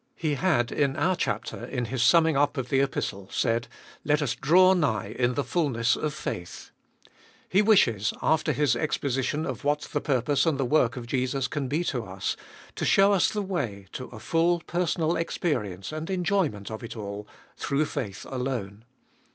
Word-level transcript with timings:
He 0.15 0.33
had 0.33 0.71
in 0.71 0.95
our 0.95 1.15
chapter, 1.15 1.63
in 1.63 1.85
his 1.85 2.01
summing 2.01 2.35
up 2.35 2.57
of 2.57 2.69
the 2.69 2.79
Epistle, 2.79 3.29
said: 3.31 3.67
Let 4.03 4.23
us 4.23 4.33
draw 4.33 4.73
nigh 4.73 5.13
in 5.15 5.35
the 5.35 5.43
fulness 5.43 5.95
of 5.95 6.11
faith. 6.11 6.71
He 7.47 7.61
wishes, 7.61 8.11
after 8.19 8.51
his 8.51 8.75
exposition 8.75 9.45
of 9.45 9.63
what 9.63 9.81
the 9.81 10.01
purpose 10.01 10.47
and 10.47 10.57
the 10.57 10.65
work 10.65 10.97
of 10.97 11.05
Jesus 11.05 11.47
can 11.47 11.67
be 11.67 11.83
to 11.83 12.03
us, 12.03 12.35
to 12.77 12.83
show 12.83 13.13
us 13.13 13.29
the 13.29 13.43
way 13.43 13.85
to 13.91 14.05
a 14.05 14.19
full 14.19 14.61
personal 14.61 15.15
experience 15.15 15.91
and 15.91 16.09
enjoyment 16.09 16.71
of 16.71 16.83
it 16.83 16.97
all, 16.97 17.27
through 17.55 17.85
faith 17.85 18.25
alone. 18.27 18.85